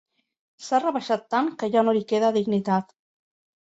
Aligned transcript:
S'ha 0.67 0.79
rebaixat 0.85 1.29
tant 1.35 1.53
que 1.63 1.71
ja 1.79 1.87
no 1.87 1.97
li 2.01 2.05
queda 2.15 2.35
dignitat. 2.43 3.01